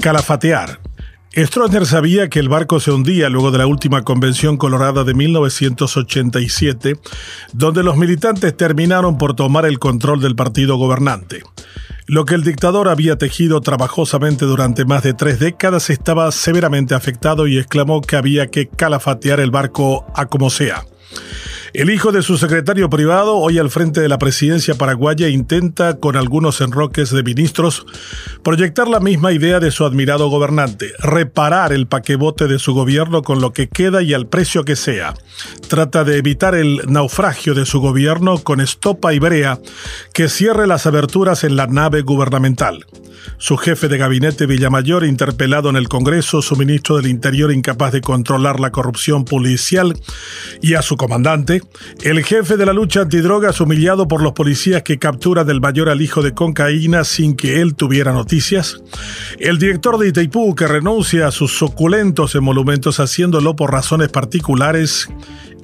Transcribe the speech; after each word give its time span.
Calafatear. 0.00 0.80
Stroessner 1.36 1.84
sabía 1.84 2.30
que 2.30 2.40
el 2.40 2.48
barco 2.48 2.80
se 2.80 2.90
hundía 2.90 3.28
luego 3.28 3.50
de 3.50 3.58
la 3.58 3.66
última 3.66 4.02
convención 4.02 4.56
colorada 4.56 5.04
de 5.04 5.12
1987, 5.12 6.96
donde 7.52 7.82
los 7.82 7.98
militantes 7.98 8.56
terminaron 8.56 9.18
por 9.18 9.36
tomar 9.36 9.66
el 9.66 9.78
control 9.78 10.22
del 10.22 10.36
partido 10.36 10.76
gobernante. 10.76 11.42
Lo 12.06 12.24
que 12.24 12.34
el 12.34 12.44
dictador 12.44 12.88
había 12.88 13.18
tejido 13.18 13.60
trabajosamente 13.60 14.46
durante 14.46 14.86
más 14.86 15.02
de 15.02 15.12
tres 15.12 15.38
décadas 15.38 15.90
estaba 15.90 16.32
severamente 16.32 16.94
afectado 16.94 17.46
y 17.46 17.58
exclamó 17.58 18.00
que 18.00 18.16
había 18.16 18.46
que 18.46 18.68
calafatear 18.68 19.38
el 19.38 19.50
barco 19.50 20.06
a 20.16 20.26
como 20.26 20.48
sea. 20.48 20.84
El 21.72 21.90
hijo 21.90 22.10
de 22.10 22.22
su 22.22 22.36
secretario 22.36 22.90
privado, 22.90 23.36
hoy 23.36 23.58
al 23.58 23.70
frente 23.70 24.00
de 24.00 24.08
la 24.08 24.18
presidencia 24.18 24.74
paraguaya, 24.74 25.28
intenta, 25.28 25.98
con 25.98 26.16
algunos 26.16 26.60
enroques 26.60 27.10
de 27.10 27.22
ministros, 27.22 27.86
proyectar 28.42 28.88
la 28.88 28.98
misma 28.98 29.32
idea 29.32 29.60
de 29.60 29.70
su 29.70 29.84
admirado 29.84 30.28
gobernante, 30.28 30.92
reparar 30.98 31.72
el 31.72 31.86
paquebote 31.86 32.48
de 32.48 32.58
su 32.58 32.74
gobierno 32.74 33.22
con 33.22 33.40
lo 33.40 33.52
que 33.52 33.68
queda 33.68 34.02
y 34.02 34.14
al 34.14 34.26
precio 34.26 34.64
que 34.64 34.74
sea. 34.74 35.14
Trata 35.68 36.02
de 36.02 36.16
evitar 36.16 36.56
el 36.56 36.80
naufragio 36.88 37.54
de 37.54 37.66
su 37.66 37.80
gobierno 37.80 38.38
con 38.38 38.60
estopa 38.60 39.14
y 39.14 39.20
brea 39.20 39.60
que 40.12 40.28
cierre 40.28 40.66
las 40.66 40.86
aberturas 40.86 41.44
en 41.44 41.54
la 41.54 41.68
nave 41.68 42.02
gubernamental. 42.02 42.84
Su 43.38 43.56
jefe 43.56 43.88
de 43.88 43.98
gabinete 43.98 44.46
Villamayor, 44.46 45.04
interpelado 45.04 45.70
en 45.70 45.76
el 45.76 45.88
Congreso, 45.88 46.42
su 46.42 46.56
ministro 46.56 46.96
del 46.96 47.06
Interior 47.06 47.52
incapaz 47.52 47.92
de 47.92 48.00
controlar 48.00 48.60
la 48.60 48.70
corrupción 48.70 49.24
policial 49.24 49.94
y 50.60 50.74
a 50.74 50.82
su 50.82 50.96
comandante, 50.96 51.62
el 52.02 52.22
jefe 52.24 52.56
de 52.56 52.66
la 52.66 52.72
lucha 52.72 53.02
antidrogas 53.02 53.60
humillado 53.60 54.08
por 54.08 54.22
los 54.22 54.32
policías 54.32 54.82
que 54.82 54.98
capturan 54.98 55.46
del 55.46 55.60
mayor 55.60 55.88
al 55.88 56.02
hijo 56.02 56.22
de 56.22 56.34
cocaína 56.34 57.04
sin 57.04 57.36
que 57.36 57.60
él 57.60 57.74
tuviera 57.74 58.12
noticias, 58.12 58.82
el 59.38 59.58
director 59.58 59.98
de 59.98 60.08
Itaipú 60.08 60.54
que 60.54 60.66
renuncia 60.66 61.26
a 61.26 61.30
sus 61.30 61.52
suculentos 61.56 62.34
emolumentos 62.34 63.00
haciéndolo 63.00 63.56
por 63.56 63.72
razones 63.72 64.08
particulares 64.08 65.08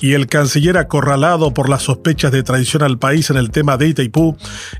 y 0.00 0.14
el 0.14 0.26
canciller 0.26 0.78
acorralado 0.78 1.54
por 1.54 1.68
las 1.68 1.82
sospechas 1.82 2.32
de 2.32 2.42
traición 2.42 2.82
al 2.82 2.98
país 2.98 3.30
en 3.30 3.36
el 3.36 3.50
tema 3.50 3.76
de 3.76 3.88
Itaipú 3.88 4.36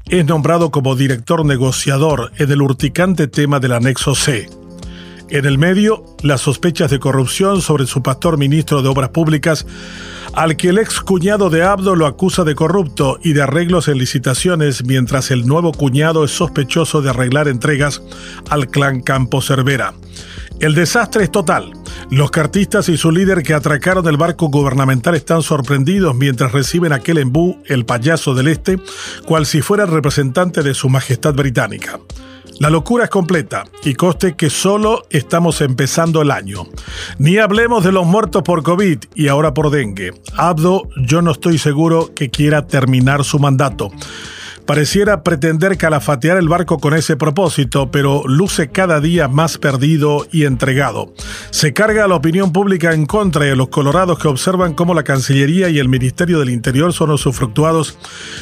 es 0.08 0.24
nombrado 0.26 0.70
como 0.70 0.96
director 0.96 1.44
negociador 1.44 2.32
en 2.38 2.50
el 2.50 2.62
urticante 2.62 3.28
tema 3.28 3.60
del 3.60 3.72
anexo 3.72 4.14
C. 4.14 4.48
En 5.32 5.46
el 5.46 5.56
medio, 5.56 6.04
las 6.22 6.42
sospechas 6.42 6.90
de 6.90 6.98
corrupción 6.98 7.62
sobre 7.62 7.86
su 7.86 8.02
pastor 8.02 8.36
ministro 8.36 8.82
de 8.82 8.90
Obras 8.90 9.08
Públicas, 9.08 9.64
al 10.34 10.56
que 10.56 10.68
el 10.68 10.78
ex 10.78 11.00
cuñado 11.00 11.48
de 11.48 11.62
Abdo 11.62 11.96
lo 11.96 12.06
acusa 12.06 12.44
de 12.44 12.54
corrupto 12.54 13.18
y 13.22 13.32
de 13.32 13.40
arreglos 13.40 13.88
en 13.88 13.96
licitaciones, 13.96 14.84
mientras 14.84 15.30
el 15.30 15.46
nuevo 15.46 15.72
cuñado 15.72 16.24
es 16.24 16.32
sospechoso 16.32 17.00
de 17.00 17.10
arreglar 17.10 17.48
entregas 17.48 18.02
al 18.50 18.68
clan 18.68 19.00
Campo 19.00 19.40
Cervera. 19.40 19.94
El 20.62 20.76
desastre 20.76 21.24
es 21.24 21.32
total. 21.32 21.72
Los 22.08 22.30
cartistas 22.30 22.88
y 22.88 22.96
su 22.96 23.10
líder 23.10 23.42
que 23.42 23.52
atracaron 23.52 24.06
el 24.06 24.16
barco 24.16 24.46
gubernamental 24.46 25.16
están 25.16 25.42
sorprendidos 25.42 26.14
mientras 26.14 26.52
reciben 26.52 26.92
aquel 26.92 27.18
embú, 27.18 27.60
el 27.66 27.84
payaso 27.84 28.32
del 28.32 28.46
este, 28.46 28.78
cual 29.26 29.44
si 29.44 29.60
fuera 29.60 29.82
el 29.82 29.90
representante 29.90 30.62
de 30.62 30.72
su 30.74 30.88
majestad 30.88 31.34
británica. 31.34 31.98
La 32.60 32.70
locura 32.70 33.04
es 33.04 33.10
completa 33.10 33.64
y 33.82 33.94
coste 33.94 34.36
que 34.36 34.50
solo 34.50 35.02
estamos 35.10 35.60
empezando 35.62 36.22
el 36.22 36.30
año. 36.30 36.68
Ni 37.18 37.38
hablemos 37.38 37.82
de 37.82 37.90
los 37.90 38.06
muertos 38.06 38.44
por 38.44 38.62
COVID 38.62 38.98
y 39.16 39.26
ahora 39.26 39.54
por 39.54 39.70
dengue. 39.70 40.14
Abdo, 40.36 40.88
yo 40.96 41.22
no 41.22 41.32
estoy 41.32 41.58
seguro 41.58 42.12
que 42.14 42.30
quiera 42.30 42.68
terminar 42.68 43.24
su 43.24 43.40
mandato. 43.40 43.90
Pareciera 44.66 45.22
pretender 45.24 45.76
calafatear 45.76 46.36
el 46.36 46.48
barco 46.48 46.78
con 46.78 46.94
ese 46.94 47.16
propósito, 47.16 47.90
pero 47.90 48.22
luce 48.26 48.68
cada 48.68 49.00
día 49.00 49.26
más 49.26 49.58
perdido 49.58 50.26
y 50.30 50.44
entregado. 50.44 51.12
Se 51.50 51.72
carga 51.72 52.04
a 52.04 52.08
la 52.08 52.14
opinión 52.14 52.52
pública 52.52 52.94
en 52.94 53.06
contra 53.06 53.44
de 53.44 53.56
los 53.56 53.68
colorados 53.68 54.18
que 54.18 54.28
observan 54.28 54.74
cómo 54.74 54.94
la 54.94 55.02
Cancillería 55.02 55.68
y 55.68 55.78
el 55.78 55.88
Ministerio 55.88 56.38
del 56.38 56.50
Interior 56.50 56.92
son 56.92 57.10
usufructuados 57.10 57.98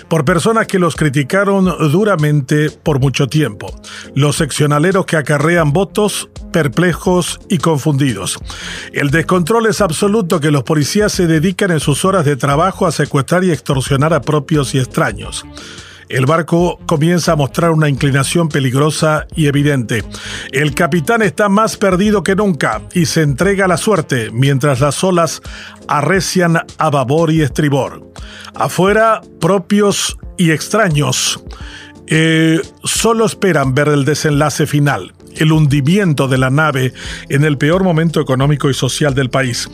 por 0.08 0.24
personas 0.24 0.66
que 0.66 0.78
los 0.78 0.94
criticaron 0.94 1.64
duramente 1.90 2.70
por 2.70 3.00
mucho 3.00 3.26
tiempo. 3.26 3.74
Los 4.14 4.36
seccionaleros 4.36 5.06
que 5.06 5.16
acarrean 5.16 5.72
votos 5.72 6.28
perplejos 6.52 7.40
y 7.48 7.58
confundidos. 7.58 8.38
El 8.92 9.10
descontrol 9.10 9.66
es 9.66 9.80
absoluto 9.80 10.40
que 10.40 10.50
los 10.50 10.64
policías 10.64 11.12
se 11.12 11.26
dedican 11.26 11.70
en 11.70 11.80
sus 11.80 12.04
horas 12.04 12.24
de 12.24 12.36
trabajo 12.36 12.86
a 12.86 12.92
secuestrar 12.92 13.44
y 13.44 13.52
extorsionar 13.52 14.12
a 14.12 14.20
propios 14.20 14.74
y 14.74 14.78
extraños. 14.78 15.44
El 16.10 16.26
barco 16.26 16.76
comienza 16.86 17.32
a 17.32 17.36
mostrar 17.36 17.70
una 17.70 17.88
inclinación 17.88 18.48
peligrosa 18.48 19.28
y 19.36 19.46
evidente. 19.46 20.02
El 20.50 20.74
capitán 20.74 21.22
está 21.22 21.48
más 21.48 21.76
perdido 21.76 22.24
que 22.24 22.34
nunca 22.34 22.82
y 22.92 23.06
se 23.06 23.22
entrega 23.22 23.66
a 23.66 23.68
la 23.68 23.76
suerte 23.76 24.32
mientras 24.32 24.80
las 24.80 25.04
olas 25.04 25.40
arrecian 25.86 26.58
a 26.78 26.90
babor 26.90 27.30
y 27.30 27.42
estribor. 27.42 28.12
Afuera, 28.56 29.20
propios 29.40 30.18
y 30.36 30.50
extraños 30.50 31.40
eh, 32.08 32.60
solo 32.82 33.24
esperan 33.24 33.72
ver 33.72 33.86
el 33.86 34.04
desenlace 34.04 34.66
final, 34.66 35.14
el 35.36 35.52
hundimiento 35.52 36.26
de 36.26 36.38
la 36.38 36.50
nave 36.50 36.92
en 37.28 37.44
el 37.44 37.56
peor 37.56 37.84
momento 37.84 38.20
económico 38.20 38.68
y 38.68 38.74
social 38.74 39.14
del 39.14 39.30
país. 39.30 39.68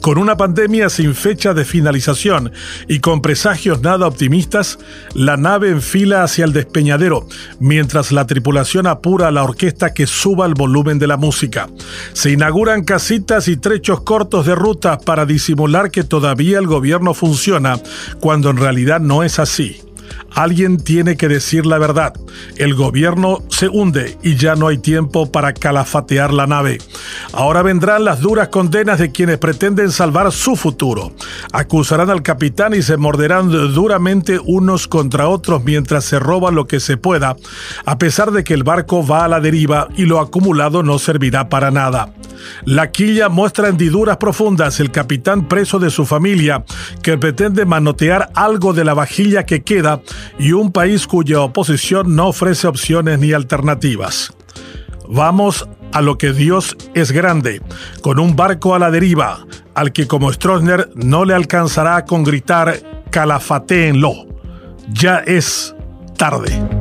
Con 0.00 0.16
una 0.16 0.36
pandemia 0.36 0.88
sin 0.88 1.14
fecha 1.14 1.52
de 1.52 1.66
finalización 1.66 2.52
y 2.88 3.00
con 3.00 3.20
presagios 3.20 3.82
nada 3.82 4.06
optimistas, 4.06 4.78
la 5.14 5.36
nave 5.36 5.70
enfila 5.70 6.22
hacia 6.22 6.46
el 6.46 6.54
despeñadero, 6.54 7.26
mientras 7.58 8.10
la 8.10 8.26
tripulación 8.26 8.86
apura 8.86 9.28
a 9.28 9.30
la 9.30 9.44
orquesta 9.44 9.92
que 9.92 10.06
suba 10.06 10.46
el 10.46 10.54
volumen 10.54 10.98
de 10.98 11.06
la 11.06 11.18
música. 11.18 11.68
Se 12.14 12.30
inauguran 12.30 12.84
casitas 12.84 13.46
y 13.48 13.58
trechos 13.58 14.00
cortos 14.00 14.46
de 14.46 14.54
ruta 14.54 14.98
para 14.98 15.26
disimular 15.26 15.90
que 15.90 16.02
todavía 16.02 16.58
el 16.58 16.66
gobierno 16.66 17.12
funciona, 17.12 17.78
cuando 18.20 18.50
en 18.50 18.56
realidad 18.56 19.00
no 19.00 19.22
es 19.22 19.38
así. 19.38 19.82
Alguien 20.32 20.78
tiene 20.78 21.16
que 21.16 21.28
decir 21.28 21.66
la 21.66 21.78
verdad. 21.78 22.14
El 22.56 22.74
gobierno 22.74 23.42
se 23.48 23.68
hunde 23.68 24.18
y 24.22 24.36
ya 24.36 24.54
no 24.54 24.68
hay 24.68 24.78
tiempo 24.78 25.30
para 25.30 25.52
calafatear 25.52 26.32
la 26.32 26.46
nave. 26.46 26.78
Ahora 27.32 27.62
vendrán 27.62 28.04
las 28.04 28.20
duras 28.20 28.48
condenas 28.48 28.98
de 28.98 29.12
quienes 29.12 29.38
pretenden 29.38 29.90
salvar 29.90 30.30
su 30.32 30.56
futuro. 30.56 31.12
Acusarán 31.52 32.10
al 32.10 32.22
capitán 32.22 32.74
y 32.74 32.82
se 32.82 32.96
morderán 32.96 33.50
duramente 33.50 34.38
unos 34.44 34.88
contra 34.88 35.28
otros 35.28 35.64
mientras 35.64 36.04
se 36.04 36.18
roba 36.18 36.50
lo 36.50 36.66
que 36.66 36.80
se 36.80 36.96
pueda, 36.96 37.36
a 37.84 37.98
pesar 37.98 38.30
de 38.30 38.44
que 38.44 38.54
el 38.54 38.64
barco 38.64 39.06
va 39.06 39.24
a 39.24 39.28
la 39.28 39.40
deriva 39.40 39.88
y 39.96 40.06
lo 40.06 40.20
acumulado 40.20 40.82
no 40.82 40.98
servirá 40.98 41.48
para 41.48 41.70
nada. 41.70 42.12
La 42.64 42.90
quilla 42.90 43.28
muestra 43.28 43.68
hendiduras 43.68 44.16
profundas, 44.16 44.80
el 44.80 44.90
capitán 44.90 45.48
preso 45.48 45.78
de 45.78 45.90
su 45.90 46.06
familia, 46.06 46.64
que 47.02 47.18
pretende 47.18 47.64
manotear 47.64 48.30
algo 48.34 48.72
de 48.72 48.84
la 48.84 48.94
vajilla 48.94 49.44
que 49.44 49.62
queda 49.62 50.00
y 50.38 50.52
un 50.52 50.72
país 50.72 51.06
cuya 51.06 51.40
oposición 51.40 52.14
no 52.14 52.28
ofrece 52.28 52.66
opciones 52.66 53.18
ni 53.18 53.32
alternativas. 53.32 54.32
Vamos 55.08 55.68
a 55.92 56.00
lo 56.00 56.18
que 56.18 56.32
Dios 56.32 56.76
es 56.94 57.12
grande, 57.12 57.60
con 58.02 58.18
un 58.18 58.36
barco 58.36 58.74
a 58.74 58.78
la 58.78 58.90
deriva, 58.90 59.46
al 59.74 59.92
que 59.92 60.06
como 60.06 60.32
Stroessner 60.32 60.90
no 60.94 61.24
le 61.24 61.34
alcanzará 61.34 62.04
con 62.04 62.22
gritar 62.22 63.04
calafatéenlo. 63.10 64.26
Ya 64.92 65.18
es 65.18 65.74
tarde. 66.16 66.79